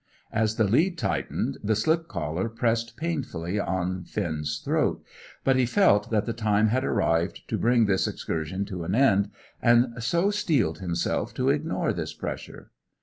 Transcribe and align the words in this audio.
As 0.31 0.55
the 0.55 0.63
lead 0.63 0.97
tightened, 0.97 1.59
the 1.63 1.75
slip 1.75 2.07
collar 2.07 2.49
pressed 2.49 2.97
painfully 2.97 3.59
on 3.59 4.03
Finn's 4.03 4.57
throat; 4.65 5.03
but 5.43 5.57
he 5.57 5.67
felt 5.67 6.09
that 6.09 6.25
the 6.25 6.33
time 6.33 6.69
had 6.69 6.83
arrived 6.83 7.47
to 7.49 7.55
bring 7.59 7.85
this 7.85 8.07
excursion 8.07 8.65
to 8.65 8.83
an 8.83 8.95
end, 8.95 9.29
and 9.61 9.93
so 10.03 10.31
steeled 10.31 10.79
himself 10.79 11.35
to 11.35 11.49
ignore 11.51 11.93
this 11.93 12.15
pressure. 12.15 12.71